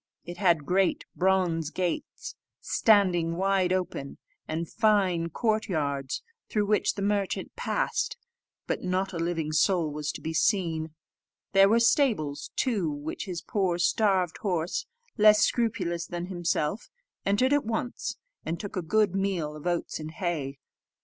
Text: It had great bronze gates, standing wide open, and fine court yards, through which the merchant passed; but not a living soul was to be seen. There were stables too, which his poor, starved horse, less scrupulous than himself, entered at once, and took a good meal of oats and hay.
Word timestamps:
It 0.25 0.37
had 0.37 0.65
great 0.65 1.05
bronze 1.15 1.69
gates, 1.69 2.33
standing 2.59 3.35
wide 3.37 3.71
open, 3.71 4.17
and 4.47 4.67
fine 4.67 5.29
court 5.29 5.69
yards, 5.69 6.23
through 6.49 6.65
which 6.65 6.95
the 6.95 7.03
merchant 7.03 7.55
passed; 7.55 8.17
but 8.65 8.81
not 8.83 9.13
a 9.13 9.19
living 9.19 9.51
soul 9.51 9.91
was 9.91 10.11
to 10.13 10.19
be 10.21 10.33
seen. 10.33 10.95
There 11.51 11.69
were 11.69 11.79
stables 11.79 12.49
too, 12.55 12.89
which 12.89 13.25
his 13.25 13.43
poor, 13.43 13.77
starved 13.77 14.39
horse, 14.39 14.87
less 15.19 15.43
scrupulous 15.43 16.07
than 16.07 16.25
himself, 16.25 16.89
entered 17.23 17.53
at 17.53 17.63
once, 17.63 18.15
and 18.43 18.59
took 18.59 18.75
a 18.75 18.81
good 18.81 19.13
meal 19.13 19.55
of 19.55 19.67
oats 19.67 19.99
and 19.99 20.09
hay. 20.09 20.57